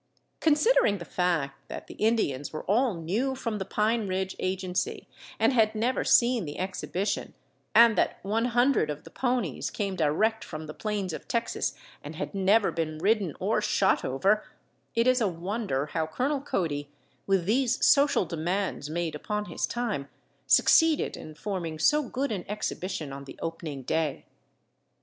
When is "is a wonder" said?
15.05-15.85